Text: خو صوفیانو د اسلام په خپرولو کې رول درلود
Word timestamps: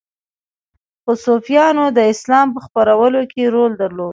خو 1.01 1.11
صوفیانو 1.25 1.85
د 1.97 1.99
اسلام 2.13 2.47
په 2.55 2.59
خپرولو 2.65 3.21
کې 3.31 3.41
رول 3.53 3.71
درلود 3.81 4.09